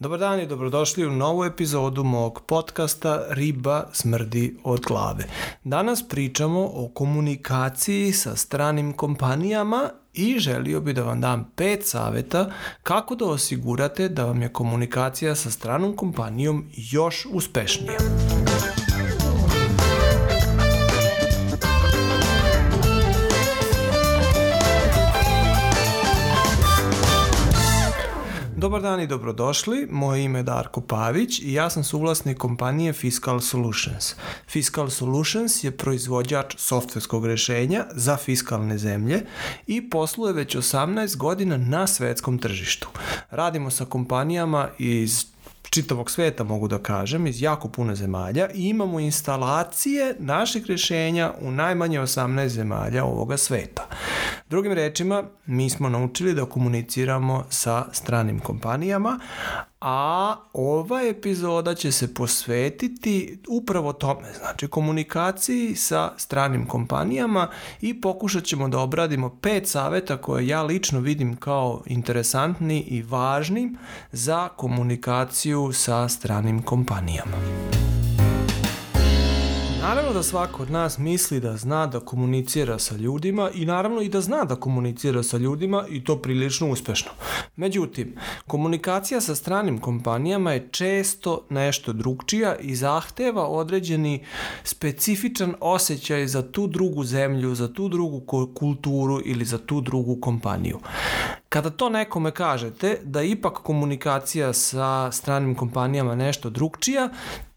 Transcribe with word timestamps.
Dobar 0.00 0.18
dan 0.18 0.40
i 0.40 0.46
dobrodošli 0.46 1.06
u 1.06 1.10
novu 1.10 1.44
epizodu 1.44 2.04
mog 2.04 2.42
podcasta 2.46 3.24
Riba 3.28 3.88
smrdi 3.92 4.56
od 4.64 4.80
glave. 4.80 5.24
Danas 5.64 6.08
pričamo 6.08 6.70
o 6.74 6.90
komunikaciji 6.94 8.12
sa 8.12 8.36
stranim 8.36 8.92
kompanijama 8.92 9.90
i 10.14 10.38
želio 10.38 10.80
bi 10.80 10.92
da 10.92 11.02
vam 11.02 11.20
dam 11.20 11.52
pet 11.56 11.86
saveta 11.86 12.50
kako 12.82 13.14
da 13.14 13.24
osigurate 13.24 14.08
da 14.08 14.24
vam 14.24 14.42
je 14.42 14.52
komunikacija 14.52 15.34
sa 15.34 15.50
stranom 15.50 15.96
kompanijom 15.96 16.66
još 16.76 17.26
uspešnija. 17.32 17.98
Dobar 28.60 28.82
dan 28.82 29.00
i 29.00 29.06
dobrodošli. 29.06 29.88
Moje 29.90 30.24
ime 30.24 30.38
je 30.38 30.42
Darko 30.42 30.80
Pavić 30.80 31.40
i 31.42 31.52
ja 31.52 31.70
sam 31.70 31.84
suvlasnik 31.84 32.38
kompanije 32.38 32.92
Fiscal 32.92 33.40
Solutions. 33.40 34.14
Fiscal 34.48 34.90
Solutions 34.90 35.64
je 35.64 35.70
proizvođač 35.70 36.54
softverskog 36.58 37.26
rešenja 37.26 37.84
za 37.92 38.16
fiskalne 38.16 38.78
zemlje 38.78 39.22
i 39.66 39.90
posluje 39.90 40.32
već 40.32 40.56
18 40.56 41.16
godina 41.16 41.56
na 41.56 41.86
svetskom 41.86 42.38
tržištu. 42.38 42.88
Radimo 43.30 43.70
sa 43.70 43.84
kompanijama 43.84 44.68
iz 44.78 45.26
čitavog 45.70 46.10
sveta 46.10 46.44
mogu 46.44 46.68
da 46.68 46.78
kažem, 46.78 47.26
iz 47.26 47.42
jako 47.42 47.68
puno 47.68 47.94
zemalja 47.94 48.48
i 48.54 48.68
imamo 48.68 49.00
instalacije 49.00 50.16
naših 50.18 50.66
rešenja 50.66 51.32
u 51.40 51.50
najmanje 51.50 52.00
18 52.00 52.48
zemalja 52.48 53.04
ovoga 53.04 53.36
sveta. 53.36 53.88
Drugim 54.50 54.72
rečima, 54.72 55.24
mi 55.46 55.70
smo 55.70 55.88
naučili 55.88 56.34
da 56.34 56.44
komuniciramo 56.44 57.44
sa 57.50 57.84
stranim 57.92 58.40
kompanijama, 58.40 59.18
a 59.80 60.36
ova 60.52 61.02
epizoda 61.02 61.74
će 61.74 61.92
se 61.92 62.14
posvetiti 62.14 63.38
upravo 63.48 63.92
tome, 63.92 64.32
znači 64.38 64.68
komunikaciji 64.68 65.74
sa 65.74 66.12
stranim 66.16 66.66
kompanijama 66.66 67.48
i 67.80 68.00
pokušat 68.00 68.44
ćemo 68.44 68.68
da 68.68 68.78
obradimo 68.78 69.38
pet 69.40 69.68
saveta 69.68 70.16
koje 70.16 70.46
ja 70.46 70.62
lično 70.62 71.00
vidim 71.00 71.36
kao 71.36 71.82
interesantni 71.86 72.80
i 72.80 73.02
važni 73.02 73.76
za 74.12 74.48
komunikaciju 74.48 75.72
sa 75.72 76.08
stranim 76.08 76.62
kompanijama. 76.62 77.36
Naravno 79.90 80.12
da 80.12 80.22
svako 80.22 80.62
od 80.62 80.70
nas 80.70 80.98
misli 80.98 81.40
da 81.40 81.56
zna 81.56 81.86
da 81.86 82.00
komunicira 82.00 82.78
sa 82.78 82.96
ljudima 82.96 83.50
i 83.54 83.64
naravno 83.64 84.00
i 84.00 84.08
da 84.08 84.20
zna 84.20 84.44
da 84.44 84.56
komunicira 84.56 85.22
sa 85.22 85.36
ljudima 85.36 85.84
i 85.88 86.04
to 86.04 86.16
prilično 86.16 86.70
uspešno. 86.70 87.10
Međutim, 87.56 88.14
komunikacija 88.46 89.20
sa 89.20 89.34
stranim 89.34 89.78
kompanijama 89.78 90.52
je 90.52 90.68
često 90.70 91.46
nešto 91.48 91.92
drugčija 91.92 92.56
i 92.56 92.74
zahteva 92.74 93.46
određeni 93.46 94.24
specifičan 94.64 95.54
osjećaj 95.60 96.26
za 96.26 96.52
tu 96.52 96.66
drugu 96.66 97.04
zemlju, 97.04 97.54
za 97.54 97.72
tu 97.72 97.88
drugu 97.88 98.20
kulturu 98.54 99.20
ili 99.24 99.44
za 99.44 99.58
tu 99.58 99.80
drugu 99.80 100.20
kompaniju. 100.20 100.78
Kada 101.48 101.70
to 101.70 101.88
nekome 101.88 102.30
kažete 102.30 102.98
da 103.04 103.22
ipak 103.22 103.52
komunikacija 103.52 104.52
sa 104.52 105.12
stranim 105.12 105.54
kompanijama 105.54 106.14
nešto 106.14 106.50
drugčija, 106.50 107.08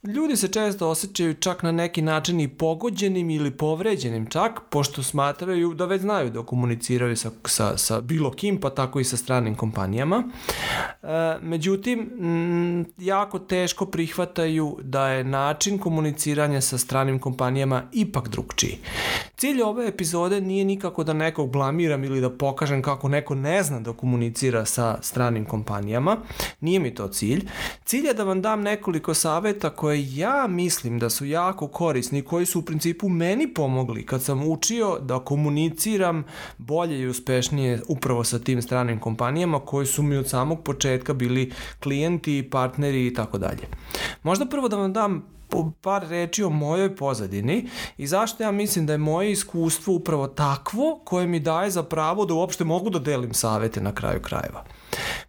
Ljudi 0.07 0.35
se 0.37 0.47
često 0.47 0.89
osjećaju 0.89 1.33
čak 1.33 1.63
na 1.63 1.71
neki 1.71 2.01
način 2.01 2.39
i 2.39 2.47
pogođenim 2.47 3.29
ili 3.29 3.51
povređenim 3.51 4.25
čak, 4.25 4.59
pošto 4.69 5.03
smatraju 5.03 5.73
da 5.73 5.85
već 5.85 6.01
znaju 6.01 6.29
da 6.29 6.43
komuniciraju 6.43 7.17
sa, 7.17 7.31
sa, 7.45 7.77
sa 7.77 8.01
bilo 8.01 8.31
kim, 8.31 8.59
pa 8.59 8.69
tako 8.69 8.99
i 8.99 9.03
sa 9.03 9.17
stranim 9.17 9.55
kompanijama. 9.55 10.23
E, 11.03 11.07
međutim, 11.41 11.99
m, 12.19 12.85
jako 12.97 13.39
teško 13.39 13.85
prihvataju 13.85 14.77
da 14.81 15.07
je 15.07 15.23
način 15.23 15.77
komuniciranja 15.77 16.61
sa 16.61 16.77
stranim 16.77 17.19
kompanijama 17.19 17.83
ipak 17.91 18.27
drugčiji. 18.27 18.77
Cilj 19.37 19.61
ove 19.61 19.87
epizode 19.87 20.41
nije 20.41 20.65
nikako 20.65 21.03
da 21.03 21.13
nekog 21.13 21.51
blamiram 21.51 22.03
ili 22.03 22.21
da 22.21 22.29
pokažem 22.29 22.81
kako 22.81 23.09
neko 23.09 23.35
ne 23.35 23.63
zna 23.63 23.79
da 23.79 23.93
komunicira 23.93 24.65
sa 24.65 24.97
stranim 25.01 25.45
kompanijama. 25.45 26.17
Nije 26.61 26.79
mi 26.79 26.95
to 26.95 27.07
cilj. 27.07 27.47
Cilj 27.85 28.07
je 28.07 28.13
da 28.13 28.23
vam 28.23 28.41
dam 28.41 28.61
nekoliko 28.61 29.13
saveta 29.13 29.69
koje 29.69 29.92
ja 29.93 30.47
mislim 30.47 30.99
da 30.99 31.09
su 31.09 31.25
jako 31.25 31.67
korisni, 31.67 32.21
koji 32.21 32.45
su 32.45 32.59
u 32.59 32.61
principu 32.61 33.09
meni 33.09 33.53
pomogli 33.53 34.05
kad 34.05 34.23
sam 34.23 34.47
učio 34.47 34.99
da 34.99 35.19
komuniciram 35.19 36.23
bolje 36.57 36.99
i 36.99 37.07
uspešnije 37.07 37.81
upravo 37.87 38.23
sa 38.23 38.39
tim 38.39 38.61
stranim 38.61 38.99
kompanijama 38.99 39.59
koji 39.59 39.85
su 39.85 40.03
mi 40.03 40.17
od 40.17 40.29
samog 40.29 40.63
početka 40.63 41.13
bili 41.13 41.51
klijenti, 41.79 42.49
partneri 42.51 43.07
i 43.07 43.13
tako 43.13 43.37
dalje. 43.37 43.67
Možda 44.23 44.45
prvo 44.45 44.67
da 44.67 44.77
vam 44.77 44.93
dam 44.93 45.32
par 45.81 46.07
reči 46.09 46.43
o 46.43 46.49
mojoj 46.49 46.95
pozadini 46.95 47.69
i 47.97 48.07
zašto 48.07 48.43
ja 48.43 48.51
mislim 48.51 48.85
da 48.85 48.93
je 48.93 48.97
moje 48.97 49.31
iskustvo 49.31 49.93
upravo 49.93 50.27
takvo 50.27 51.01
koje 51.03 51.27
mi 51.27 51.39
daje 51.39 51.71
za 51.71 51.83
pravo 51.83 52.25
da 52.25 52.33
uopšte 52.33 52.63
mogu 52.63 52.89
da 52.89 52.99
delim 52.99 53.33
savete 53.33 53.81
na 53.81 53.95
kraju 53.95 54.21
krajeva. 54.21 54.63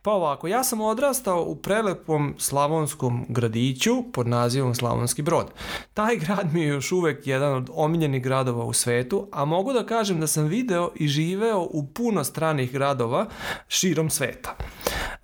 Pa 0.03 0.11
ovako, 0.11 0.49
ja 0.49 0.65
sam 0.65 0.81
odrastao 0.81 1.43
u 1.43 1.57
prelepom 1.57 2.35
slavonskom 2.39 3.27
gradiću 3.29 4.13
pod 4.13 4.29
nazivom 4.29 4.75
Slavonski 4.75 5.23
brod. 5.23 5.47
Taj 5.95 6.17
grad 6.17 6.53
mi 6.53 6.61
je 6.61 6.69
još 6.69 6.93
uvek 6.93 7.27
jedan 7.27 7.55
od 7.55 7.71
omiljenih 7.75 8.23
gradova 8.23 8.65
u 8.65 8.73
svetu, 8.73 9.29
a 9.33 9.45
mogu 9.45 9.73
da 9.73 9.87
kažem 9.87 10.21
da 10.21 10.27
sam 10.27 10.45
video 10.45 10.91
i 10.95 11.09
živeo 11.09 11.61
u 11.61 11.87
puno 11.87 12.25
stranih 12.25 12.73
gradova 12.73 13.27
širom 13.69 14.11
sveta. 14.11 14.57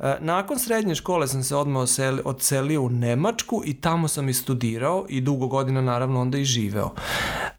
E, 0.01 0.17
nakon 0.21 0.59
srednje 0.59 0.95
škole 0.95 1.29
sam 1.29 1.43
se 1.43 1.57
odmah 1.57 1.83
odselio 2.25 2.83
u 2.83 2.91
Nemačku 2.91 3.63
i 3.65 3.75
tamo 3.75 4.09
sam 4.09 4.29
i 4.29 4.35
studirao 4.35 5.07
i 5.09 5.21
dugo 5.21 5.47
godina 5.47 5.81
naravno 5.81 6.21
onda 6.21 6.39
i 6.39 6.45
živeo. 6.45 6.91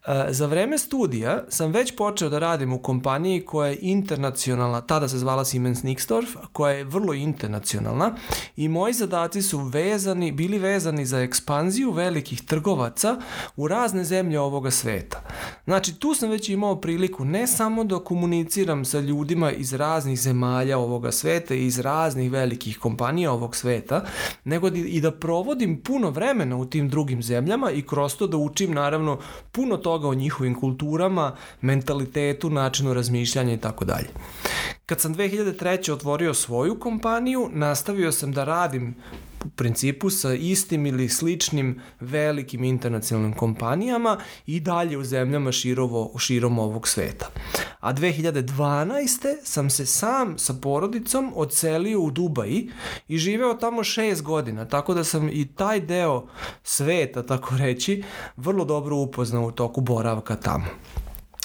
E, 0.07 0.33
za 0.33 0.45
vreme 0.45 0.77
studija 0.77 1.43
sam 1.49 1.71
već 1.71 1.95
počeo 1.95 2.29
da 2.29 2.39
radim 2.39 2.73
u 2.73 2.79
kompaniji 2.79 3.45
koja 3.45 3.69
je 3.69 3.77
internacionalna, 3.81 4.81
tada 4.81 5.07
se 5.07 5.17
zvala 5.17 5.45
Siemens 5.45 5.83
Nixdorf, 5.83 6.27
koja 6.51 6.73
je 6.73 6.83
vrlo 6.83 7.13
internacionalna 7.13 8.15
i 8.55 8.67
moji 8.67 8.93
zadaci 8.93 9.41
su 9.41 9.59
vezani, 9.59 10.31
bili 10.31 10.59
vezani 10.59 11.05
za 11.05 11.19
ekspanziju 11.19 11.91
velikih 11.91 12.41
trgovaca 12.41 13.21
u 13.55 13.67
razne 13.67 14.03
zemlje 14.03 14.39
ovoga 14.39 14.71
sveta. 14.71 15.21
Znači, 15.65 15.99
tu 15.99 16.13
sam 16.13 16.29
već 16.29 16.49
imao 16.49 16.81
priliku 16.81 17.25
ne 17.25 17.47
samo 17.47 17.83
da 17.83 17.99
komuniciram 17.99 18.85
sa 18.85 18.99
ljudima 18.99 19.51
iz 19.51 19.73
raznih 19.73 20.19
zemalja 20.19 20.77
ovoga 20.77 21.11
sveta 21.11 21.53
i 21.55 21.65
iz 21.65 21.79
raznih 21.79 22.31
velikih 22.31 22.79
kompanija 22.79 23.31
ovog 23.31 23.55
sveta, 23.55 24.05
nego 24.43 24.67
i 24.67 25.01
da 25.01 25.11
provodim 25.11 25.81
puno 25.81 26.09
vremena 26.09 26.57
u 26.57 26.65
tim 26.65 26.89
drugim 26.89 27.23
zemljama 27.23 27.71
i 27.71 27.81
kroz 27.81 28.15
to 28.15 28.27
da 28.27 28.37
učim 28.37 28.73
naravno 28.73 29.19
puno 29.51 29.77
toga 29.91 30.07
o 30.07 30.13
njihovim 30.13 30.55
kulturama, 30.55 31.35
mentalitetu, 31.61 32.49
načinu 32.49 32.93
razmišljanja 32.93 33.53
i 33.53 33.57
tako 33.57 33.85
dalje. 33.85 34.07
Kad 34.85 34.99
sam 34.99 35.15
2003. 35.15 35.91
otvorio 35.91 36.33
svoju 36.33 36.79
kompaniju, 36.79 37.49
nastavio 37.53 38.11
sam 38.11 38.31
da 38.31 38.43
radim 38.43 38.95
u 39.45 39.49
principu 39.49 40.09
sa 40.09 40.33
istim 40.33 40.85
ili 40.85 41.09
sličnim 41.09 41.81
velikim 41.99 42.63
internacionalnim 42.63 43.33
kompanijama 43.33 44.17
i 44.45 44.59
dalje 44.59 44.97
u 44.97 45.03
zemljama 45.03 45.51
širovo, 45.51 46.13
širom 46.19 46.59
ovog 46.59 46.87
sveta. 46.87 47.29
A 47.79 47.93
2012. 47.93 49.35
sam 49.43 49.69
se 49.69 49.85
sam 49.85 50.37
sa 50.37 50.53
porodicom 50.53 51.31
odselio 51.35 52.01
u 52.01 52.11
Dubaji 52.11 52.69
i 53.07 53.17
živeo 53.17 53.53
tamo 53.53 53.83
šest 53.83 54.21
godina, 54.21 54.65
tako 54.65 54.93
da 54.93 55.03
sam 55.03 55.29
i 55.29 55.47
taj 55.55 55.79
deo 55.79 56.27
sveta, 56.63 57.23
tako 57.23 57.57
reći, 57.57 58.03
vrlo 58.37 58.65
dobro 58.65 58.97
upoznao 58.97 59.45
u 59.45 59.51
toku 59.51 59.81
boravka 59.81 60.35
tamo. 60.35 60.65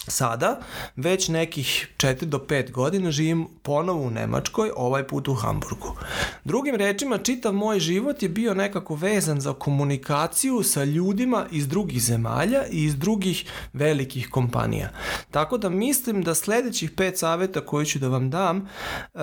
Sada, 0.09 0.61
već 0.97 1.29
nekih 1.29 1.89
4 1.97 2.25
do 2.25 2.39
5 2.39 2.71
godina 2.71 3.11
živim 3.11 3.47
ponovo 3.63 4.03
u 4.03 4.11
Nemačkoj, 4.11 4.71
ovaj 4.77 5.07
put 5.07 5.29
u 5.29 5.35
Hamburgu. 5.35 5.97
Drugim 6.45 6.75
rečima, 6.75 7.19
čitav 7.19 7.53
moj 7.53 7.81
život 7.81 8.23
je 8.23 8.29
bio 8.29 8.55
nekako 8.55 8.95
vezan 8.95 9.41
za 9.41 9.53
komunikaciju 9.53 10.63
sa 10.63 10.85
ljudima 10.85 11.47
iz 11.51 11.69
drugih 11.69 12.03
zemalja 12.03 12.67
i 12.71 12.85
iz 12.85 12.97
drugih 12.97 13.45
velikih 13.73 14.29
kompanija. 14.31 14.91
Tako 15.31 15.59
da 15.59 15.69
mislim 15.69 16.23
da 16.23 16.35
sledećih 16.35 16.91
pet 16.91 17.19
saveta 17.19 17.61
koje 17.61 17.87
ću 17.87 17.99
da 17.99 18.09
vam 18.09 18.31
dam 18.31 18.69
e, 19.15 19.19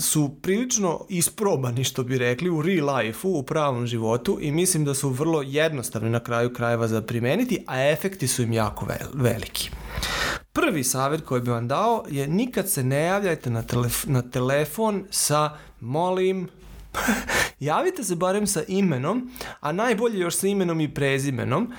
su 0.00 0.36
prilično 0.42 1.06
isprobani, 1.08 1.84
što 1.84 2.02
bi 2.02 2.18
rekli, 2.18 2.50
u 2.50 2.62
real 2.62 2.96
life-u, 2.96 3.38
u 3.38 3.42
pravom 3.42 3.86
životu 3.86 4.38
i 4.40 4.52
mislim 4.52 4.84
da 4.84 4.94
su 4.94 5.08
vrlo 5.08 5.42
jednostavni 5.42 6.10
na 6.10 6.20
kraju 6.20 6.52
krajeva 6.52 6.88
za 6.88 7.02
primeniti, 7.02 7.64
a 7.66 7.90
efekti 7.90 8.28
su 8.28 8.42
im 8.42 8.52
jako 8.52 8.86
veliki. 9.14 9.70
Prvi 10.52 10.84
savjet 10.84 11.24
koji 11.24 11.40
bi 11.40 11.50
vam 11.50 11.68
dao 11.68 12.04
je 12.08 12.26
nikad 12.26 12.70
se 12.70 12.84
ne 12.84 13.02
javljajte 13.02 13.50
na, 13.50 13.62
telef 13.62 14.04
na 14.06 14.22
telefon 14.22 15.04
sa 15.10 15.56
molim 15.80 16.48
javite 17.62 18.04
se 18.04 18.16
barem 18.16 18.46
sa 18.46 18.62
imenom, 18.68 19.30
a 19.60 19.72
najbolje 19.72 20.18
još 20.18 20.36
sa 20.36 20.46
imenom 20.46 20.80
i 20.80 20.94
prezimenom. 20.94 21.72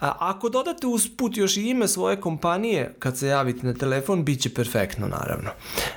A, 0.00 0.16
ako 0.18 0.48
dodate 0.48 0.86
usput 0.86 1.36
još 1.36 1.56
i 1.56 1.68
ime 1.68 1.88
svoje 1.88 2.20
kompanije 2.20 2.94
kad 2.98 3.18
se 3.18 3.26
javite 3.26 3.66
na 3.66 3.74
telefon, 3.74 4.24
bit 4.24 4.40
će 4.40 4.54
perfektno 4.54 5.08
naravno. 5.08 5.50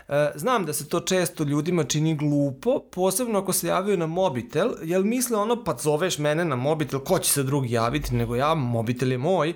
E, 0.07 0.31
znam 0.35 0.65
da 0.65 0.73
se 0.73 0.89
to 0.89 0.99
često 0.99 1.43
ljudima 1.43 1.83
čini 1.83 2.15
glupo, 2.15 2.79
posebno 2.91 3.39
ako 3.39 3.53
se 3.53 3.67
javaju 3.67 3.97
na 3.97 4.07
mobitel, 4.07 4.71
jer 4.83 5.03
misle 5.03 5.37
ono 5.37 5.63
pa 5.63 5.75
zoveš 5.81 6.17
mene 6.17 6.45
na 6.45 6.55
mobitel, 6.55 6.99
ko 6.99 7.19
će 7.19 7.31
se 7.31 7.43
drugi 7.43 7.71
javiti 7.71 8.15
nego 8.15 8.35
ja, 8.35 8.53
mobitel 8.53 9.11
je 9.11 9.17
moj, 9.17 9.53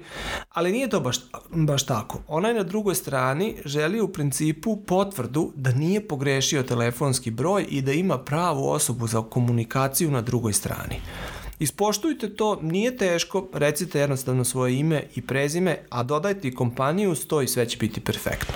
ali 0.49 0.71
nije 0.71 0.89
to 0.89 0.99
baš, 0.99 1.17
baš 1.49 1.85
tako. 1.85 2.19
Onaj 2.27 2.53
na 2.53 2.63
drugoj 2.63 2.95
strani 2.95 3.55
želi 3.65 4.01
u 4.01 4.07
principu 4.07 4.77
potvrdu 4.85 5.51
da 5.55 5.71
nije 5.71 6.07
pogrešio 6.07 6.63
telefonski 6.63 7.31
broj 7.31 7.65
i 7.69 7.81
da 7.81 7.91
ima 7.91 8.17
pravu 8.17 8.69
osobu 8.69 9.07
za 9.07 9.21
komunikaciju 9.21 9.66
na 10.11 10.21
drugoj 10.21 10.53
strani. 10.53 11.01
Ispoštujte 11.59 12.35
to, 12.35 12.59
nije 12.61 12.97
teško, 12.97 13.47
recite 13.53 13.99
jednostavno 13.99 14.43
svoje 14.43 14.79
ime 14.79 15.03
i 15.15 15.21
prezime, 15.21 15.77
a 15.89 16.03
dodajte 16.03 16.47
i 16.47 16.55
kompaniju, 16.55 17.15
sto 17.15 17.41
i 17.41 17.47
sve 17.47 17.69
će 17.69 17.77
biti 17.77 18.01
perfektno. 18.01 18.55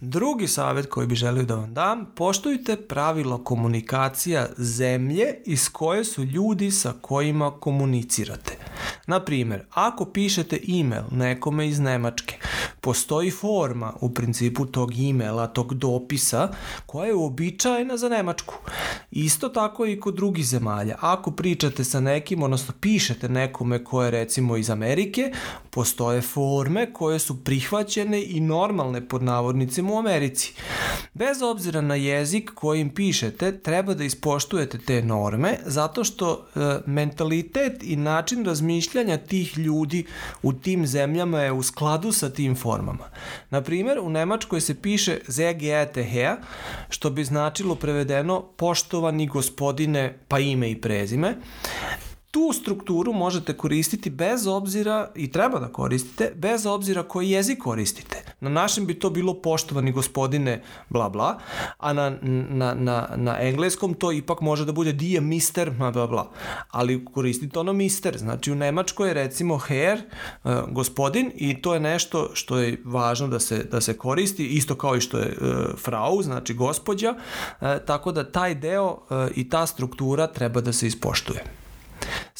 Drugi 0.00 0.48
savjet 0.48 0.86
koji 0.86 1.06
bi 1.06 1.14
želio 1.14 1.42
da 1.42 1.54
vam 1.54 1.74
dam, 1.74 2.06
poštujte 2.14 2.76
pravilo 2.76 3.44
komunikacija 3.44 4.48
zemlje 4.56 5.34
iz 5.44 5.68
koje 5.68 6.04
su 6.04 6.24
ljudi 6.24 6.70
sa 6.70 6.92
kojima 7.00 7.50
komunicirate. 7.50 8.69
Na 9.10 9.20
primjer, 9.20 9.62
ako 9.70 10.04
pišete 10.04 10.58
e-mail 10.68 11.02
nekome 11.10 11.68
iz 11.68 11.80
Nemačke, 11.80 12.34
postoji 12.80 13.30
forma 13.30 13.92
u 14.00 14.14
principu 14.14 14.66
tog 14.66 14.92
e-maila, 14.98 15.46
tog 15.46 15.74
dopisa 15.74 16.48
koja 16.86 17.06
je 17.06 17.14
uobičajena 17.14 17.96
za 17.96 18.08
Nemačku. 18.08 18.54
Isto 19.10 19.48
tako 19.48 19.86
i 19.86 20.00
kod 20.00 20.14
drugih 20.14 20.46
zemalja. 20.46 20.96
Ako 21.00 21.30
pričate 21.30 21.84
sa 21.84 22.00
nekim, 22.00 22.42
odnosno 22.42 22.74
pišete 22.80 23.28
nekome 23.28 23.84
ko 23.84 24.02
je 24.02 24.10
recimo 24.10 24.56
iz 24.56 24.70
Amerike, 24.70 25.32
postoje 25.70 26.20
forme 26.20 26.92
koje 26.92 27.18
su 27.18 27.44
prihvaćene 27.44 28.22
i 28.22 28.40
normalne 28.40 29.08
pod 29.08 29.22
navodnicima 29.22 29.92
u 29.92 29.98
Americi. 29.98 30.52
Bez 31.14 31.42
obzira 31.42 31.80
na 31.80 31.94
jezik 31.94 32.50
kojim 32.54 32.94
pišete, 32.94 33.58
treba 33.58 33.94
da 33.94 34.04
ispoštujete 34.04 34.78
te 34.78 35.02
norme, 35.02 35.58
zato 35.66 36.04
što 36.04 36.46
e, 36.54 36.60
mentalitet 36.86 37.82
i 37.82 37.96
način 37.96 38.44
razmišljanja 38.44 39.16
tih 39.16 39.58
ljudi 39.58 40.04
u 40.42 40.52
tim 40.52 40.86
zemljama 40.86 41.40
je 41.40 41.52
u 41.52 41.62
skladu 41.62 42.12
sa 42.12 42.30
tim 42.30 42.56
formama. 42.56 43.04
Na 43.50 43.62
primjer, 43.62 43.98
u 43.98 44.10
Nemačkoj 44.10 44.60
se 44.60 44.74
piše 44.82 45.18
ZGET 45.26 45.94
Herr, 45.94 46.36
što 46.88 47.10
bi 47.10 47.24
značilo 47.24 47.74
prevedeno 47.74 48.42
poštovani 48.56 49.26
gospodine 49.26 50.18
pa 50.28 50.38
ime 50.38 50.70
i 50.70 50.80
prezime, 50.80 51.36
tu 52.30 52.52
strukturu 52.52 53.12
možete 53.12 53.56
koristiti 53.56 54.10
bez 54.10 54.46
obzira, 54.46 55.10
i 55.14 55.32
treba 55.32 55.58
da 55.58 55.68
koristite, 55.68 56.32
bez 56.36 56.66
obzira 56.66 57.02
koji 57.02 57.30
jezik 57.30 57.58
koristite. 57.58 58.24
Na 58.40 58.50
našem 58.50 58.86
bi 58.86 58.94
to 58.94 59.10
bilo 59.10 59.34
poštovani 59.34 59.92
gospodine 59.92 60.62
bla 60.88 61.08
bla, 61.08 61.38
a 61.78 61.92
na, 61.92 62.12
na, 62.48 62.74
na, 62.74 63.08
na 63.16 63.36
engleskom 63.40 63.94
to 63.94 64.12
ipak 64.12 64.40
može 64.40 64.64
da 64.64 64.72
bude 64.72 64.92
dear 64.92 65.22
mister 65.22 65.70
bla 65.70 65.90
bla 65.90 66.06
bla. 66.06 66.30
Ali 66.70 67.04
koristite 67.04 67.58
ono 67.58 67.72
mister, 67.72 68.18
znači 68.18 68.52
u 68.52 68.54
Nemačkoj 68.54 69.08
je 69.08 69.14
recimo 69.14 69.58
herr, 69.58 69.98
uh, 69.98 70.52
gospodin 70.68 71.32
i 71.34 71.62
to 71.62 71.74
je 71.74 71.80
nešto 71.80 72.30
što 72.34 72.58
je 72.58 72.82
važno 72.84 73.28
da 73.28 73.40
se, 73.40 73.64
da 73.64 73.80
se 73.80 73.96
koristi, 73.98 74.46
isto 74.46 74.74
kao 74.74 74.96
i 74.96 75.00
što 75.00 75.18
je 75.18 75.36
uh, 75.40 75.78
frau, 75.78 76.22
znači 76.22 76.54
gospođa, 76.54 77.14
uh, 77.14 77.68
tako 77.86 78.12
da 78.12 78.32
taj 78.32 78.54
deo 78.54 78.98
i 79.34 79.48
ta 79.48 79.66
struktura 79.66 80.26
treba 80.26 80.60
da 80.60 80.72
se 80.72 80.86
ispoštuje. 80.86 81.60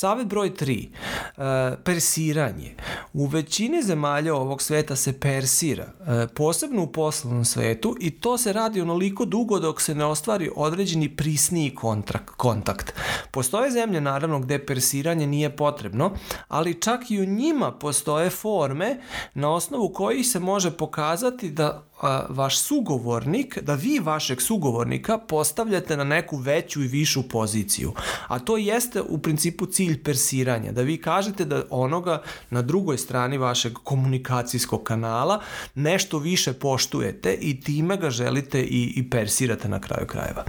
Savet 0.01 0.27
broj 0.27 0.51
3. 0.55 0.89
E, 0.89 1.77
persiranje. 1.85 2.75
U 3.13 3.27
većini 3.27 3.83
zemalja 3.83 4.35
ovog 4.35 4.63
sveta 4.63 4.97
se 4.97 5.21
persira, 5.21 5.85
e, 5.85 6.27
posebno 6.35 6.83
u 6.83 6.93
poslovnom 6.93 7.45
svetu 7.45 7.97
i 8.01 8.11
to 8.11 8.39
se 8.39 8.53
radi 8.53 8.81
onoliko 8.81 9.25
dugo 9.25 9.59
dok 9.59 9.81
se 9.81 9.95
ne 9.95 10.05
ostvari 10.05 10.51
određeni 10.57 11.17
prisniji 11.17 11.75
kontrakt, 11.75 12.31
kontakt. 12.37 12.95
Postoje 13.31 13.71
zemlje 13.71 14.01
naravno 14.01 14.41
gde 14.41 14.67
persiranje 14.67 15.27
nije 15.27 15.57
potrebno, 15.57 16.13
ali 16.49 16.81
čak 16.81 17.11
i 17.11 17.21
u 17.21 17.27
njima 17.27 17.73
postoje 17.73 18.31
forme 18.31 19.01
na 19.35 19.53
osnovu 19.55 19.93
kojih 19.93 20.27
se 20.27 20.39
može 20.39 20.71
pokazati 20.71 21.51
da 21.51 21.90
vaš 22.29 22.59
sugovornik, 22.59 23.59
da 23.63 23.75
vi 23.75 23.99
vašeg 23.99 24.41
sugovornika 24.41 25.19
postavljate 25.19 25.97
na 25.97 26.05
neku 26.05 26.37
veću 26.37 26.83
i 26.83 26.89
višu 26.89 27.29
poziciju. 27.29 27.93
A 28.29 28.39
to 28.39 28.57
jeste 28.57 29.03
u 29.03 29.19
principu 29.19 29.67
cilj 29.67 30.03
persiranja, 30.03 30.73
da 30.73 30.83
vi 30.83 30.97
kažete 30.97 31.45
da 31.45 31.63
onoga 31.71 32.23
na 32.51 32.63
drugoj 32.63 32.99
strani 32.99 33.39
vašeg 33.39 33.73
komunikacijskog 33.73 34.83
kanala 34.83 35.41
nešto 35.75 36.19
više 36.19 36.53
poštujete 36.53 37.35
i 37.41 37.61
time 37.61 37.97
ga 37.97 38.11
želite 38.11 38.61
i, 38.63 38.93
i 38.97 39.11
persirate 39.11 39.69
na 39.69 39.81
kraju 39.81 40.07
krajeva. 40.07 40.45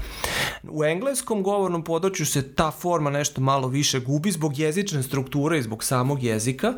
U 0.70 0.84
engleskom 0.84 1.44
govornom 1.44 1.84
području 1.84 2.26
se 2.26 2.56
ta 2.56 2.72
forma 2.72 3.10
nešto 3.10 3.42
malo 3.42 3.68
više 3.68 4.00
gubi 4.00 4.32
zbog 4.32 4.60
jezične 4.60 5.04
strukture 5.04 5.60
i 5.60 5.64
zbog 5.64 5.84
samog 5.84 6.24
jezika, 6.24 6.74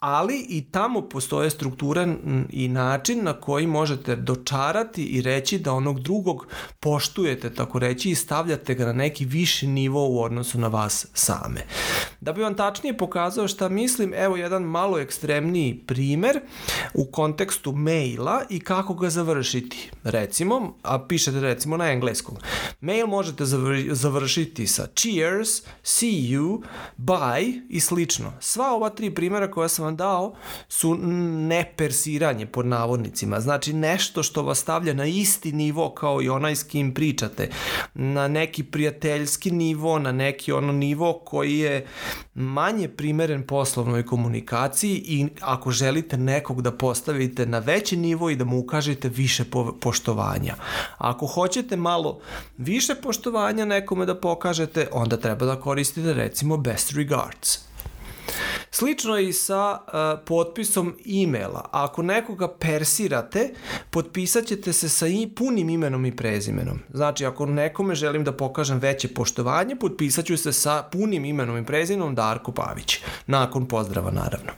ali 0.00 0.46
i 0.48 0.70
tamo 0.70 1.08
postoje 1.08 1.50
struktura 1.50 2.14
i 2.50 2.68
način 2.68 3.24
na 3.24 3.32
koji 3.32 3.66
možete 3.66 4.16
dočarati 4.16 5.04
i 5.04 5.22
reći 5.22 5.58
da 5.58 5.72
onog 5.72 6.00
drugog 6.00 6.46
poštujete, 6.80 7.54
tako 7.54 7.78
reći, 7.78 8.10
i 8.10 8.14
stavljate 8.14 8.74
ga 8.74 8.86
na 8.86 8.92
neki 8.92 9.24
viši 9.24 9.66
nivo 9.66 10.08
u 10.08 10.22
odnosu 10.22 10.58
na 10.58 10.68
vas 10.68 11.06
same. 11.14 11.66
Da 12.20 12.32
bi 12.32 12.42
vam 12.42 12.54
tačnije 12.54 12.96
pokazao 12.96 13.48
šta 13.48 13.68
mislim, 13.68 14.14
evo 14.14 14.36
jedan 14.36 14.62
malo 14.62 14.98
ekstremniji 14.98 15.84
primer 15.86 16.40
u 16.94 17.04
kontekstu 17.12 17.72
maila 17.72 18.42
i 18.50 18.60
kako 18.60 18.94
ga 18.94 19.10
završiti. 19.10 19.90
Recimo, 20.04 20.74
a 20.82 21.06
pišete 21.06 21.40
recimo 21.40 21.76
na 21.76 21.92
engleskom. 21.92 22.36
Mail 22.80 23.06
možete 23.06 23.44
završiti 23.90 24.66
sa 24.66 24.86
cheers, 24.86 25.48
see 25.84 26.30
you, 26.30 26.62
bye 26.98 27.62
i 27.68 27.80
slično. 27.80 28.32
Sva 28.40 28.74
ova 28.74 28.90
tri 28.90 29.14
primjera 29.14 29.50
koja 29.50 29.68
sam 29.68 29.85
vam 29.86 29.96
dao 29.96 30.34
su 30.68 30.94
nepersiranje 31.48 32.46
pod 32.46 32.66
navodnicima. 32.66 33.40
Znači 33.40 33.72
nešto 33.72 34.22
što 34.22 34.42
vas 34.42 34.58
stavlja 34.58 34.94
na 34.94 35.06
isti 35.06 35.52
nivo 35.52 35.90
kao 35.90 36.22
i 36.22 36.28
onaj 36.28 36.56
s 36.56 36.62
kim 36.62 36.94
pričate. 36.94 37.50
Na 37.94 38.28
neki 38.28 38.62
prijateljski 38.62 39.50
nivo, 39.50 39.98
na 39.98 40.12
neki 40.12 40.52
ono 40.52 40.72
nivo 40.72 41.22
koji 41.24 41.58
je 41.58 41.86
manje 42.34 42.88
primeren 42.88 43.46
poslovnoj 43.46 44.06
komunikaciji 44.06 45.02
i 45.06 45.26
ako 45.40 45.70
želite 45.70 46.16
nekog 46.16 46.62
da 46.62 46.72
postavite 46.72 47.46
na 47.46 47.58
veći 47.58 47.96
nivo 47.96 48.30
i 48.30 48.36
da 48.36 48.44
mu 48.44 48.58
ukažete 48.58 49.08
više 49.08 49.44
po, 49.44 49.72
poštovanja. 49.80 50.54
Ako 50.98 51.26
hoćete 51.26 51.76
malo 51.76 52.20
više 52.58 52.94
poštovanja 52.94 53.64
nekome 53.64 54.06
da 54.06 54.20
pokažete, 54.20 54.88
onda 54.92 55.16
treba 55.16 55.46
da 55.46 55.60
koristite 55.60 56.12
recimo 56.12 56.56
best 56.56 56.92
regards. 56.92 57.66
Slično 58.78 59.16
je 59.16 59.28
i 59.28 59.32
sa 59.32 59.78
uh, 59.80 60.24
potpisom 60.26 60.94
e-maila. 61.22 61.68
Ako 61.72 62.02
nekoga 62.02 62.48
persirate, 62.48 63.54
potpisat 63.90 64.44
ćete 64.44 64.72
se 64.72 64.88
sa 64.88 65.06
i 65.06 65.28
punim 65.36 65.68
imenom 65.68 66.06
i 66.06 66.16
prezimenom. 66.16 66.78
Znači, 66.92 67.26
ako 67.26 67.46
nekome 67.46 67.94
želim 67.94 68.24
da 68.24 68.32
pokažem 68.32 68.78
veće 68.78 69.08
poštovanje, 69.08 69.76
potpisat 69.76 70.24
ću 70.24 70.36
se 70.36 70.52
sa 70.52 70.82
punim 70.92 71.24
imenom 71.24 71.58
i 71.58 71.66
prezimenom 71.66 72.14
Darko 72.14 72.52
Pavić. 72.52 72.98
Nakon 73.26 73.66
pozdrava, 73.66 74.10
naravno. 74.10 74.52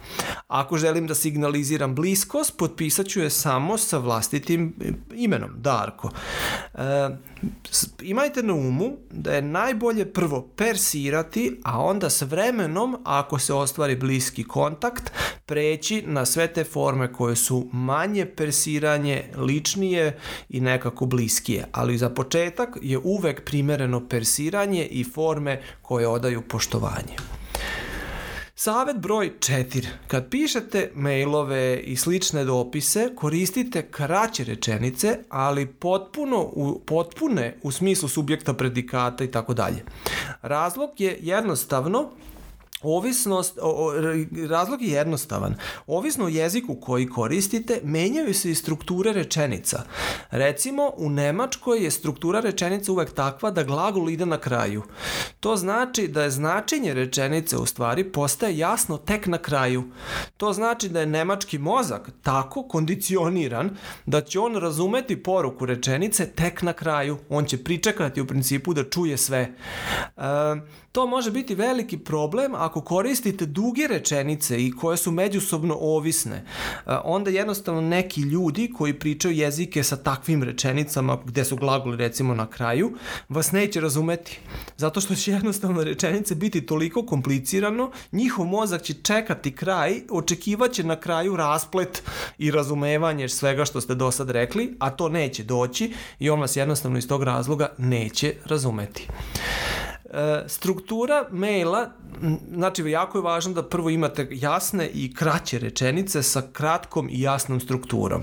Ako 0.48 0.76
želim 0.76 1.06
da 1.06 1.14
signaliziram 1.14 1.94
bliskost, 1.94 2.56
potpisat 2.56 3.06
ću 3.06 3.20
je 3.20 3.30
samo 3.30 3.78
sa 3.78 3.98
vlastitim 3.98 4.74
imenom, 5.14 5.50
Darko. 5.56 6.10
Uh, 6.74 6.80
imajte 8.02 8.42
na 8.42 8.54
umu 8.54 8.96
da 9.10 9.32
je 9.34 9.42
najbolje 9.42 10.12
prvo 10.12 10.48
persirati, 10.56 11.60
a 11.64 11.80
onda 11.80 12.10
s 12.10 12.22
vremenom, 12.22 12.96
ako 13.04 13.38
se 13.38 13.54
ostvari 13.54 13.96
bliski 14.08 14.44
kontakt, 14.44 15.12
preći 15.46 16.02
na 16.06 16.24
sve 16.26 16.46
te 16.46 16.64
forme 16.64 17.12
koje 17.12 17.36
su 17.36 17.68
manje 17.72 18.26
persiranje, 18.26 19.24
ličnije 19.36 20.18
i 20.48 20.60
nekako 20.60 21.06
bliskije. 21.06 21.66
Ali 21.72 21.98
za 21.98 22.10
početak 22.10 22.78
je 22.82 22.98
uvek 22.98 23.44
primereno 23.44 24.08
persiranje 24.08 24.86
i 24.86 25.04
forme 25.04 25.60
koje 25.82 26.08
odaju 26.08 26.42
poštovanje. 26.42 27.16
Savet 28.54 28.96
broj 28.96 29.32
4. 29.38 29.86
Kad 30.06 30.30
pišete 30.30 30.90
mailove 30.94 31.80
i 31.80 31.96
slične 31.96 32.44
dopise, 32.44 33.10
koristite 33.14 33.82
kraće 33.90 34.44
rečenice, 34.44 35.18
ali 35.28 35.66
potpuno 35.66 36.40
u, 36.40 36.80
potpune 36.86 37.56
u 37.62 37.72
smislu 37.72 38.08
subjekta, 38.08 38.54
predikata 38.54 39.24
i 39.24 39.30
tako 39.30 39.54
dalje. 39.54 39.84
Razlog 40.42 41.00
je 41.00 41.18
jednostavno 41.20 42.10
Ovisnost, 42.82 43.58
o, 43.62 43.92
razlog 44.48 44.82
je 44.82 44.88
jednostavan. 44.88 45.54
Ovisno 45.86 46.24
o 46.24 46.28
jeziku 46.28 46.76
koji 46.80 47.08
koristite, 47.08 47.80
menjaju 47.84 48.34
se 48.34 48.50
i 48.50 48.54
strukture 48.54 49.12
rečenica. 49.12 49.82
Recimo, 50.30 50.92
u 50.96 51.10
Nemačkoj 51.10 51.84
je 51.84 51.90
struktura 51.90 52.40
rečenica 52.40 52.92
uvek 52.92 53.12
takva 53.12 53.50
da 53.50 53.62
glagol 53.62 54.10
ide 54.10 54.26
na 54.26 54.38
kraju. 54.38 54.82
To 55.40 55.56
znači 55.56 56.08
da 56.08 56.22
je 56.22 56.30
značenje 56.30 56.94
rečenice 56.94 57.56
u 57.56 57.66
stvari 57.66 58.12
postaje 58.12 58.58
jasno 58.58 58.96
tek 58.96 59.26
na 59.26 59.38
kraju. 59.38 59.84
To 60.36 60.52
znači 60.52 60.88
da 60.88 61.00
je 61.00 61.06
nemački 61.06 61.58
mozak 61.58 62.10
tako 62.22 62.62
kondicioniran 62.62 63.76
da 64.06 64.20
će 64.20 64.40
on 64.40 64.56
razumeti 64.56 65.22
poruku 65.22 65.66
rečenice 65.66 66.26
tek 66.26 66.62
na 66.62 66.72
kraju. 66.72 67.18
On 67.28 67.44
će 67.44 67.64
pričekati 67.64 68.20
u 68.20 68.26
principu 68.26 68.74
da 68.74 68.84
čuje 68.84 69.16
sve. 69.16 69.40
E, 69.40 70.20
to 70.92 71.06
može 71.06 71.30
biti 71.30 71.54
veliki 71.54 71.98
problem 71.98 72.54
koristite 72.68 73.46
duge 73.46 73.86
rečenice 73.86 74.66
i 74.66 74.72
koje 74.72 74.96
su 74.96 75.10
međusobno 75.10 75.76
ovisne. 75.80 76.36
E, 76.36 76.42
onda 77.04 77.30
jednostavno 77.30 77.80
neki 77.80 78.20
ljudi 78.20 78.72
koji 78.76 78.98
pričaju 78.98 79.34
jezike 79.34 79.82
sa 79.82 79.96
takvim 79.96 80.42
rečenicama 80.42 81.18
gde 81.24 81.44
su 81.44 81.56
glagoli 81.56 81.96
recimo 81.96 82.34
na 82.34 82.46
kraju, 82.46 82.92
vas 83.28 83.52
neće 83.52 83.80
razumeti. 83.80 84.40
Zato 84.76 85.00
što 85.00 85.14
će 85.14 85.32
jednostavno 85.32 85.84
rečenice 85.84 86.34
biti 86.34 86.66
toliko 86.66 87.06
komplicirano, 87.06 87.90
njihov 88.12 88.46
mozak 88.46 88.82
će 88.82 88.94
čekati 88.94 89.52
kraj, 89.56 90.00
očekivaće 90.10 90.84
na 90.84 90.96
kraju 90.96 91.36
rasplet 91.36 92.02
i 92.38 92.50
razumevanje 92.50 93.28
svega 93.28 93.64
što 93.64 93.80
ste 93.80 93.94
do 93.94 94.10
sad 94.10 94.30
rekli, 94.30 94.76
a 94.78 94.90
to 94.90 95.08
neće 95.08 95.42
doći 95.42 95.92
i 96.18 96.30
on 96.30 96.40
vas 96.40 96.56
jednostavno 96.56 96.98
iz 96.98 97.08
tog 97.08 97.22
razloga 97.22 97.68
neće 97.78 98.34
razumeti. 98.44 99.08
E, 100.10 100.44
struktura 100.46 101.24
maila, 101.30 101.90
znači 102.54 102.82
jako 102.82 103.18
je 103.18 103.22
važno 103.22 103.52
da 103.52 103.62
prvo 103.62 103.90
imate 103.90 104.28
jasne 104.30 104.88
i 104.88 105.14
kraće 105.14 105.58
rečenice 105.58 106.22
sa 106.22 106.42
kratkom 106.52 107.08
i 107.10 107.20
jasnom 107.20 107.60
strukturom. 107.60 108.22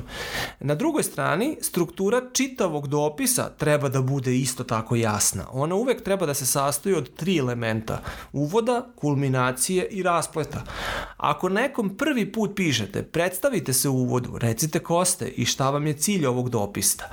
Na 0.59 0.75
drugoj 0.75 1.03
strani, 1.03 1.57
struktura 1.61 2.21
čitavog 2.33 2.87
dopisa 2.87 3.49
treba 3.57 3.89
da 3.89 4.01
bude 4.01 4.35
isto 4.37 4.63
tako 4.63 4.95
jasna. 4.95 5.45
Ona 5.51 5.75
uvek 5.75 6.03
treba 6.03 6.25
da 6.25 6.33
se 6.33 6.45
sastoji 6.45 6.95
od 6.95 7.15
tri 7.15 7.37
elementa. 7.37 8.01
Uvoda, 8.33 8.85
kulminacije 8.95 9.87
i 9.87 10.03
raspleta. 10.03 10.63
Ako 11.25 11.49
nekom 11.49 11.89
prvi 11.97 12.31
put 12.31 12.55
pišete, 12.55 13.03
predstavite 13.03 13.73
se 13.73 13.89
u 13.89 13.93
uvodu, 13.93 14.37
recite 14.37 14.79
ko 14.79 15.05
ste 15.05 15.27
i 15.27 15.45
šta 15.45 15.69
vam 15.69 15.87
je 15.87 15.93
cilj 15.93 16.25
ovog 16.25 16.49
dopista. 16.49 17.09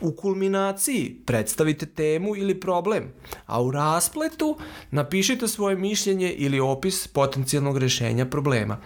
U 0.00 0.12
kulminaciji 0.12 1.16
predstavite 1.26 1.86
temu 1.86 2.36
ili 2.36 2.60
problem, 2.60 3.12
a 3.46 3.62
u 3.62 3.70
raspletu 3.70 4.58
napišite 4.90 5.48
svoje 5.48 5.76
mišljenje 5.76 6.32
ili 6.32 6.60
opis 6.60 7.06
potencijalnog 7.08 7.78
rešenja 7.78 8.26
problema. 8.26 8.80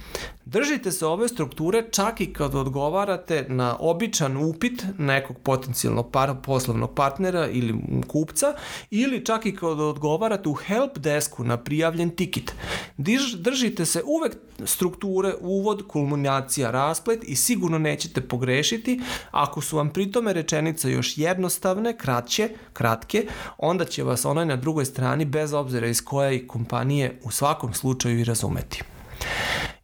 Držite 0.50 0.92
se 0.92 1.06
ove 1.06 1.28
strukture 1.28 1.84
čak 1.90 2.20
i 2.20 2.32
kad 2.32 2.54
odgovarate 2.54 3.46
na 3.48 3.76
običan 3.80 4.36
upit 4.36 4.84
nekog 4.98 5.36
potencijalnog 5.38 6.10
par, 6.12 6.34
poslovnog 6.42 6.94
partnera 6.94 7.48
ili 7.48 7.74
kupca 8.06 8.54
ili 8.90 9.24
čak 9.24 9.46
i 9.46 9.56
kad 9.56 9.80
odgovarate 9.80 10.48
u 10.48 10.54
help 10.54 10.98
desku 10.98 11.44
na 11.44 11.56
prijavljen 11.56 12.10
tiket. 12.10 12.54
Drž, 12.96 13.34
držite 13.34 13.86
se 13.86 14.02
uvek 14.06 14.36
strukture 14.64 15.34
uvod, 15.40 15.86
kulminacija, 15.88 16.70
rasplet 16.70 17.24
i 17.24 17.36
sigurno 17.36 17.78
nećete 17.78 18.20
pogrešiti. 18.20 19.00
Ako 19.30 19.60
su 19.60 19.76
vam 19.76 19.90
pritome 19.90 20.32
rečenice 20.32 20.90
još 20.90 21.18
jednostavne, 21.18 21.96
kraće, 21.96 22.48
kratke, 22.72 23.26
onda 23.58 23.84
će 23.84 24.02
vas 24.02 24.24
onaj 24.24 24.46
na 24.46 24.56
drugoj 24.56 24.84
strani 24.84 25.24
bez 25.24 25.52
obzira 25.52 25.86
iz 25.86 26.04
koje 26.04 26.46
kompanije 26.46 27.20
u 27.24 27.30
svakom 27.30 27.74
slučaju 27.74 28.20
i 28.20 28.24
razumeti. 28.24 28.82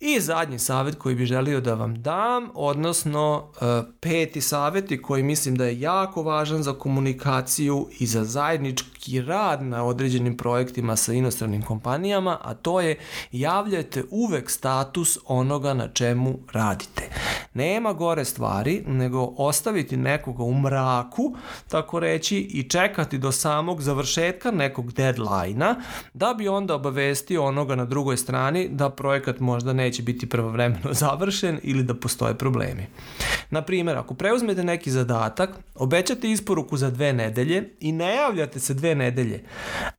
I 0.06 0.20
zadnji 0.20 0.58
savjet 0.58 0.94
koji 0.99 1.14
bih 1.14 1.26
želio 1.26 1.61
da 1.61 1.75
vam 1.75 2.02
dam, 2.02 2.49
odnosno 2.54 3.44
e, 3.61 3.64
peti 4.00 4.40
savjet 4.40 4.90
i 4.90 5.02
koji 5.02 5.23
mislim 5.23 5.56
da 5.56 5.64
je 5.64 5.80
jako 5.80 6.23
važan 6.23 6.62
za 6.62 6.73
komunikaciju 6.73 7.88
i 7.99 8.06
za 8.06 8.25
zajednički 8.25 9.23
rad 9.23 9.62
na 9.62 9.84
određenim 9.84 10.37
projektima 10.37 10.96
sa 10.96 11.12
inostranim 11.12 11.62
kompanijama, 11.62 12.38
a 12.42 12.54
to 12.54 12.80
je 12.80 12.99
javljajte 13.32 14.04
uvek 14.11 14.50
status 14.50 15.18
onoga 15.26 15.75
na 15.75 15.88
čemu 15.88 16.38
radite. 16.52 17.02
Nema 17.54 17.92
gore 17.92 18.25
stvari 18.25 18.82
nego 18.87 19.34
ostaviti 19.37 19.96
nekoga 19.96 20.42
u 20.42 20.54
mraku, 20.54 21.37
tako 21.68 22.00
reći, 22.00 22.38
i 22.38 22.62
čekati 22.62 23.18
do 23.18 23.32
samog 23.32 23.82
završetka 23.82 24.50
nekog 24.50 24.92
deadline-a, 24.92 25.75
da 26.14 26.34
bi 26.34 26.49
onda 26.49 26.75
obavestio 26.75 27.44
onoga 27.44 27.75
na 27.75 27.84
drugoj 27.84 28.16
strani 28.16 28.68
da 28.68 28.90
projekat 28.90 29.40
možda 29.40 29.73
neće 29.73 30.02
biti 30.02 30.28
pravovremeno 30.28 30.92
završen 31.02 31.61
ili 31.62 31.82
da 31.82 31.94
postoje 31.94 32.38
problemi. 32.38 32.87
Na 33.50 33.62
primjer, 33.62 33.96
ako 33.96 34.14
preuzmete 34.14 34.64
neki 34.64 34.90
zadatak, 34.90 35.50
obećate 35.75 36.30
isporuku 36.30 36.76
za 36.76 36.90
dve 36.90 37.12
nedelje 37.12 37.70
i 37.80 37.92
ne 37.92 38.16
javljate 38.16 38.61
se 38.61 38.75
dve 38.75 38.94
nedelje, 38.94 39.44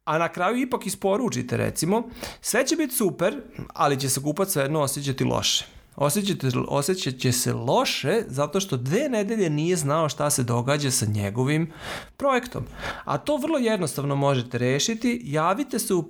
a 0.06 0.18
na 0.18 0.28
kraju 0.28 0.58
ipak 0.58 0.86
isporučite 0.86 1.58
recimo, 1.58 2.10
sve 2.42 2.68
će 2.68 2.76
biti 2.76 2.96
super, 2.96 3.42
ali 3.74 4.00
će 4.00 4.10
se 4.10 4.22
kupac 4.22 4.52
svejedno 4.52 4.82
osjećati 4.82 5.24
loše. 5.24 5.76
Osjećate, 5.96 6.50
osjećat 6.68 7.18
će 7.18 7.32
se 7.32 7.54
loše 7.54 8.24
zato 8.28 8.60
što 8.60 8.78
dve 8.78 9.10
nedelje 9.10 9.50
nije 9.50 9.76
znao 9.76 10.10
šta 10.10 10.30
se 10.30 10.44
događa 10.44 10.92
sa 10.92 11.06
njegovim 11.06 11.72
projektom. 12.18 12.64
A 13.06 13.18
to 13.18 13.38
vrlo 13.38 13.58
jednostavno 13.58 14.16
možete 14.16 14.58
rešiti. 14.58 15.22
Javite 15.24 15.80
se 15.80 15.94
u 15.94 16.04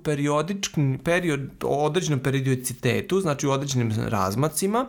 period, 1.04 1.50
određenom 1.62 2.20
periodicitetu, 2.20 3.20
znači 3.20 3.46
u 3.46 3.50
određenim 3.50 3.92
razmacima, 4.08 4.86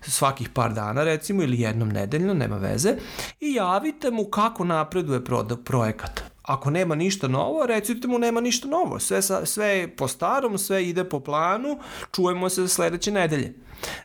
svakih 0.00 0.48
par 0.48 0.72
dana 0.72 1.04
recimo 1.04 1.42
ili 1.42 1.60
jednom 1.60 1.88
nedeljno, 1.88 2.34
nema 2.34 2.56
veze, 2.56 2.94
i 3.40 3.54
javite 3.54 4.10
mu 4.10 4.24
kako 4.24 4.64
napreduje 4.64 5.24
projekat. 5.64 6.29
Ako 6.42 6.70
nema 6.70 6.94
ništa 6.94 7.28
novo, 7.28 7.66
recite 7.66 8.08
mu 8.08 8.18
nema 8.18 8.40
ništa 8.40 8.68
novo. 8.68 8.98
Sve, 8.98 9.22
sve 9.44 9.66
je 9.66 9.96
po 9.96 10.08
starom, 10.08 10.58
sve 10.58 10.88
ide 10.88 11.04
po 11.04 11.20
planu, 11.20 11.78
čujemo 12.12 12.48
se 12.48 12.68
sledeće 12.68 13.10
nedelje. 13.10 13.54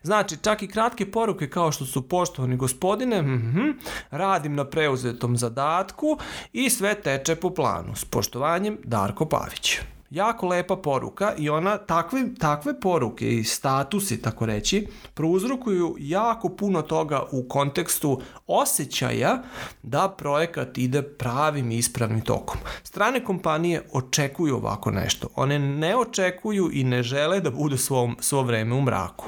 Znači, 0.04 0.38
čak 0.42 0.64
i 0.64 0.68
kratke 0.68 1.12
poruke 1.12 1.50
kao 1.50 1.72
što 1.72 1.86
su 1.86 2.10
poštovani 2.10 2.58
gospodine, 2.58 3.22
mm 3.22 3.26
-hmm, 3.26 3.74
radim 4.12 4.56
na 4.56 4.66
preuzetom 4.66 5.38
zadatku 5.38 6.18
i 6.54 6.70
sve 6.70 6.96
teče 6.96 7.36
po 7.36 7.50
planu. 7.50 7.96
S 7.96 8.06
poštovanjem, 8.06 8.78
Darko 8.84 9.26
Pavić 9.26 9.80
jako 10.10 10.48
lepa 10.48 10.76
poruka 10.76 11.34
i 11.38 11.50
ona 11.50 11.78
takve, 11.78 12.24
takve 12.40 12.80
poruke 12.80 13.30
i 13.30 13.44
statusi, 13.44 14.22
tako 14.22 14.46
reći, 14.46 14.88
prouzrokuju 15.14 15.96
jako 16.00 16.50
puno 16.50 16.82
toga 16.82 17.24
u 17.32 17.48
kontekstu 17.48 18.22
osjećaja 18.48 19.44
da 19.84 20.10
projekat 20.18 20.78
ide 20.78 21.02
pravim 21.02 21.72
i 21.72 21.78
ispravnim 21.78 22.22
tokom. 22.22 22.58
Strane 22.84 23.24
kompanije 23.24 23.84
očekuju 23.94 24.56
ovako 24.56 24.92
nešto. 24.92 25.28
One 25.36 25.60
ne 25.60 25.96
očekuju 25.96 26.70
i 26.74 26.84
ne 26.84 27.04
žele 27.04 27.40
da 27.40 27.52
budu 27.52 27.78
svo, 27.78 28.12
svo 28.20 28.44
vreme 28.44 28.76
u 28.76 28.82
mraku. 28.82 29.26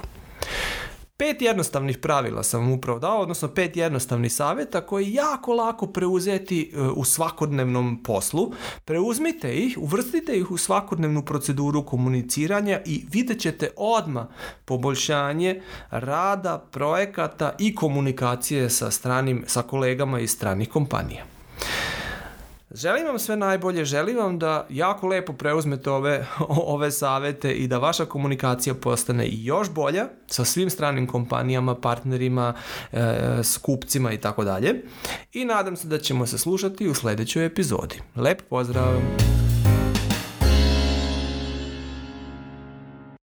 Pet 1.18 1.42
jednostavnih 1.42 1.98
pravila 1.98 2.44
sam 2.44 2.62
vam 2.62 2.72
upravo 2.72 3.00
dao, 3.00 3.22
odnosno 3.22 3.48
pet 3.48 3.78
jednostavnih 3.78 4.34
savjeta 4.34 4.82
koji 4.82 5.06
je 5.06 5.14
jako 5.14 5.54
lako 5.54 5.88
preuzeti 5.88 6.72
e, 6.74 6.82
u 6.82 7.04
svakodnevnom 7.04 8.04
poslu. 8.04 8.52
Preuzmite 8.86 9.56
ih, 9.56 9.78
uvrstite 9.82 10.38
ih 10.38 10.52
u 10.52 10.58
svakodnevnu 10.58 11.26
proceduru 11.26 11.86
komuniciranja 11.86 12.82
i 12.86 13.06
vidjet 13.12 13.40
ćete 13.40 13.70
odma 13.78 14.28
poboljšanje 14.66 15.62
rada, 15.90 16.58
projekata 16.72 17.56
i 17.60 17.76
komunikacije 17.76 18.70
sa 18.70 18.92
stranim, 18.92 19.44
sa 19.48 19.62
kolegama 19.62 20.20
iz 20.20 20.32
stranih 20.32 20.70
kompanija. 20.70 21.37
Želim 22.78 23.06
vam 23.08 23.20
sve 23.20 23.36
najbolje, 23.36 23.86
želim 23.86 24.18
vam 24.18 24.40
da 24.40 24.66
jako 24.70 25.08
lepo 25.08 25.34
preuzmete 25.34 25.92
ove, 25.92 26.28
ove 26.74 26.92
savete 26.92 27.54
i 27.54 27.68
da 27.68 27.78
vaša 27.78 28.06
komunikacija 28.06 28.74
postane 28.74 29.28
još 29.32 29.70
bolja 29.70 30.08
sa 30.28 30.46
svim 30.46 30.70
stranim 30.70 31.08
kompanijama, 31.08 31.76
partnerima, 31.76 32.54
e, 32.92 33.00
s 33.44 33.58
kupcima 33.58 34.12
i 34.12 34.18
tako 34.18 34.44
dalje. 34.44 34.84
I 35.34 35.46
nadam 35.46 35.76
se 35.76 35.88
da 35.88 35.98
ćemo 35.98 36.26
se 36.26 36.38
slušati 36.38 36.88
u 36.88 36.94
sledećoj 36.94 37.46
epizodi. 37.46 38.02
Lep 38.16 38.42
pozdrav! 38.50 39.47